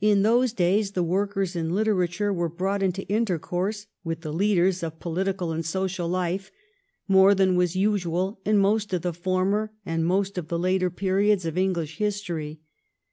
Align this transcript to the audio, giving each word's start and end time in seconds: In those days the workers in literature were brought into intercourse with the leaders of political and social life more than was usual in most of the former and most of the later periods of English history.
In 0.00 0.22
those 0.22 0.52
days 0.52 0.92
the 0.92 1.02
workers 1.02 1.56
in 1.56 1.74
literature 1.74 2.32
were 2.32 2.48
brought 2.48 2.80
into 2.80 3.02
intercourse 3.08 3.88
with 4.04 4.20
the 4.20 4.32
leaders 4.32 4.84
of 4.84 5.00
political 5.00 5.50
and 5.50 5.66
social 5.66 6.06
life 6.08 6.52
more 7.08 7.34
than 7.34 7.56
was 7.56 7.74
usual 7.74 8.40
in 8.44 8.56
most 8.58 8.92
of 8.94 9.02
the 9.02 9.12
former 9.12 9.72
and 9.84 10.06
most 10.06 10.38
of 10.38 10.46
the 10.46 10.60
later 10.60 10.90
periods 10.90 11.44
of 11.44 11.58
English 11.58 11.98
history. 11.98 12.60